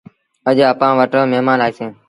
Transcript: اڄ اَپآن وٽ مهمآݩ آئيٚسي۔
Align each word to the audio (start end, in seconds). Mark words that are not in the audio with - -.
اڄ 0.49 0.57
اَپآن 0.71 0.91
وٽ 0.99 1.13
مهمآݩ 1.31 1.61
آئيٚسي۔ 1.65 1.85